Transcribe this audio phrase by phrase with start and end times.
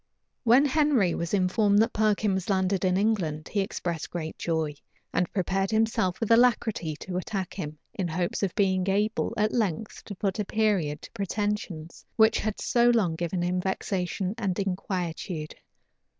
[0.43, 4.73] When Henry was informed that Perkin was landed in England, he expressed great joy,
[5.13, 10.03] and prepared himself with alacrity to attack him, in hopes of being able, at length,
[10.05, 15.53] to put a period to pretensions which had so long given him vexation and inquietude.